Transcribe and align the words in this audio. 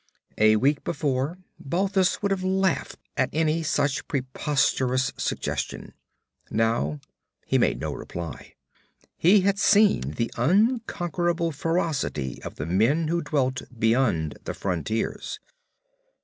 A 0.39 0.55
week 0.55 0.83
before, 0.83 1.37
Balthus 1.59 2.23
would 2.23 2.31
have 2.31 2.43
laughed 2.43 2.97
at 3.15 3.29
any 3.33 3.61
such 3.61 4.07
preposterous 4.07 5.13
suggestion. 5.15 5.93
Now 6.49 6.99
he 7.45 7.59
made 7.59 7.79
no 7.79 7.93
reply. 7.93 8.55
He 9.15 9.41
had 9.41 9.59
seen 9.59 10.15
the 10.17 10.31
unconquerable 10.37 11.51
ferocity 11.51 12.41
of 12.41 12.55
the 12.55 12.65
men 12.65 13.09
who 13.09 13.21
dwelt 13.21 13.61
beyond 13.77 14.39
the 14.45 14.55
frontiers. 14.55 15.39